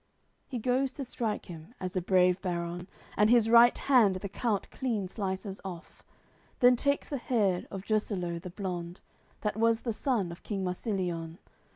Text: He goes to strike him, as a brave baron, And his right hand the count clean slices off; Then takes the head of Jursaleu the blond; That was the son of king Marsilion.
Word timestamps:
He 0.47 0.57
goes 0.57 0.91
to 0.93 1.03
strike 1.03 1.45
him, 1.45 1.75
as 1.79 1.95
a 1.95 2.01
brave 2.01 2.41
baron, 2.41 2.87
And 3.15 3.29
his 3.29 3.51
right 3.51 3.77
hand 3.77 4.15
the 4.15 4.29
count 4.29 4.71
clean 4.71 5.07
slices 5.07 5.61
off; 5.63 6.01
Then 6.59 6.75
takes 6.75 7.07
the 7.09 7.19
head 7.19 7.67
of 7.69 7.83
Jursaleu 7.85 8.41
the 8.41 8.49
blond; 8.49 9.01
That 9.41 9.57
was 9.57 9.81
the 9.81 9.93
son 9.93 10.31
of 10.31 10.41
king 10.41 10.63
Marsilion. 10.63 11.37